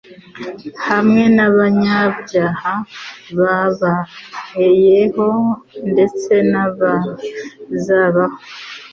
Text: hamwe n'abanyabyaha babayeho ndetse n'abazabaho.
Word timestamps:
hamwe 0.87 1.23
n'abanyabyaha 1.35 2.73
babayeho 3.39 5.27
ndetse 5.91 6.33
n'abazabaho. 6.51 8.37